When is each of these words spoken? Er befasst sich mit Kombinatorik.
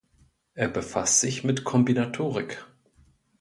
Er 0.55 0.67
befasst 0.67 1.19
sich 1.21 1.43
mit 1.43 1.63
Kombinatorik. 1.63 2.65